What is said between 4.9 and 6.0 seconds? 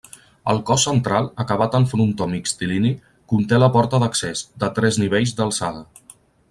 nivells d'alçada.